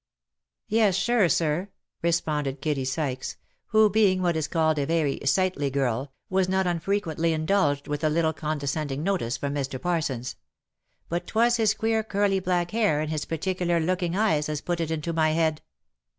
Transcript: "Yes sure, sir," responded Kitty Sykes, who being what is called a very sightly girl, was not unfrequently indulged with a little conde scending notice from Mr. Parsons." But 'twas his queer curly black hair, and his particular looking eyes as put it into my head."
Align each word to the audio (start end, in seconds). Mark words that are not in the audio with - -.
"Yes 0.67 0.95
sure, 0.95 1.29
sir," 1.29 1.69
responded 2.01 2.59
Kitty 2.59 2.85
Sykes, 2.85 3.37
who 3.67 3.87
being 3.87 4.23
what 4.23 4.35
is 4.35 4.47
called 4.47 4.79
a 4.79 4.85
very 4.87 5.19
sightly 5.25 5.69
girl, 5.69 6.11
was 6.27 6.49
not 6.49 6.65
unfrequently 6.65 7.33
indulged 7.33 7.87
with 7.87 8.03
a 8.03 8.09
little 8.09 8.33
conde 8.33 8.61
scending 8.63 9.01
notice 9.03 9.37
from 9.37 9.53
Mr. 9.53 9.79
Parsons." 9.79 10.37
But 11.07 11.27
'twas 11.27 11.57
his 11.57 11.75
queer 11.75 12.01
curly 12.01 12.39
black 12.39 12.71
hair, 12.71 12.99
and 12.99 13.11
his 13.11 13.25
particular 13.25 13.79
looking 13.79 14.15
eyes 14.15 14.49
as 14.49 14.59
put 14.61 14.79
it 14.79 14.89
into 14.89 15.13
my 15.13 15.33
head." 15.33 15.61